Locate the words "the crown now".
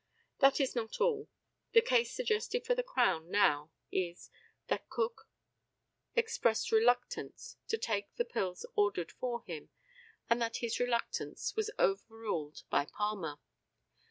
2.73-3.69